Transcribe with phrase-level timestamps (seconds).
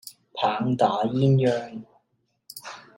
[0.33, 1.83] 棒打鴛鴦